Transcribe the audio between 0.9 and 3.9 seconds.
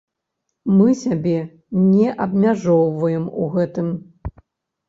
сябе не абмяжоўваем у гэтым.